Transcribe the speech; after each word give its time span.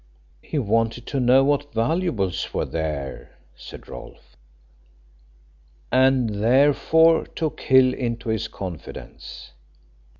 "He 0.41 0.57
wanted 0.57 1.05
to 1.05 1.19
know 1.19 1.43
what 1.43 1.75
valuables 1.75 2.51
were 2.55 2.65
there," 2.65 3.37
said 3.55 3.87
Rolfe. 3.87 4.35
"And 5.91 6.41
therefore 6.43 7.27
took 7.27 7.59
Hill 7.61 7.93
into 7.93 8.29
his 8.29 8.47
confidence. 8.47 9.51